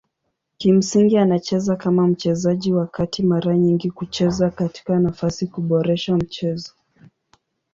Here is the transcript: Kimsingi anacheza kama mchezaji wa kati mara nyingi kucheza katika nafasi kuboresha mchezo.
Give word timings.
Kimsingi 0.57 1.17
anacheza 1.17 1.75
kama 1.75 2.07
mchezaji 2.07 2.73
wa 2.73 2.87
kati 2.87 3.23
mara 3.23 3.57
nyingi 3.57 3.91
kucheza 3.91 4.49
katika 4.49 4.99
nafasi 4.99 5.47
kuboresha 5.47 6.15
mchezo. 6.17 6.73